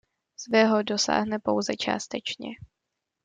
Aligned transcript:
Svého 0.37 0.83
dosáhne 0.83 1.39
pouze 1.39 1.75
částečně. 1.75 2.49